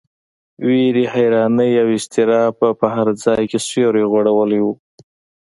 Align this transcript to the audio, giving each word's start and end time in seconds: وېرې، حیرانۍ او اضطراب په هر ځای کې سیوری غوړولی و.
وېرې، 0.65 1.05
حیرانۍ 1.13 1.71
او 1.81 1.87
اضطراب 1.97 2.51
په 2.79 2.87
هر 2.95 3.07
ځای 3.23 3.43
کې 3.51 3.59
سیوری 3.67 4.03
غوړولی 4.11 4.59
و. 4.63 4.67